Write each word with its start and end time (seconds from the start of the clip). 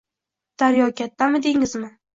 Daryo 0.63 0.89
kattami, 0.97 1.45
dengizmi? 1.47 1.97